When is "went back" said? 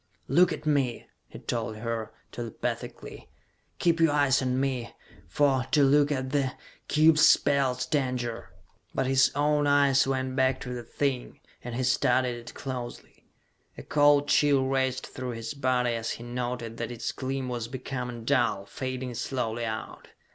10.07-10.59